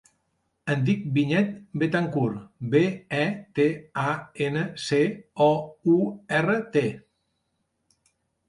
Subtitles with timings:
[0.75, 1.51] Em dic Vinyet
[1.83, 2.39] Betancourt:
[2.71, 2.81] be,
[3.19, 3.27] e,
[3.59, 3.67] te,
[4.05, 4.15] a,
[4.49, 5.03] ena, ce,
[5.49, 5.51] o,
[5.97, 5.99] u,
[6.41, 6.85] erra, te.